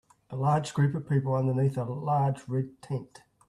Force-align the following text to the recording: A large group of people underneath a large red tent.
A 0.31 0.35
large 0.35 0.73
group 0.73 0.95
of 0.95 1.07
people 1.07 1.35
underneath 1.35 1.77
a 1.77 1.83
large 1.83 2.47
red 2.49 2.81
tent. 2.81 3.21